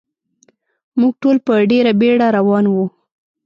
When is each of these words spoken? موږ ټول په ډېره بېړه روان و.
موږ 0.99 1.13
ټول 1.21 1.37
په 1.47 1.53
ډېره 1.71 1.91
بېړه 1.99 2.27
روان 2.37 2.65
و. 2.73 2.75